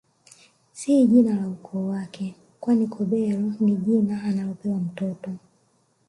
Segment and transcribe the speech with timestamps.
[0.71, 5.31] Si jina la ukoo wake kwani Kobero ni jina analopewa mtoto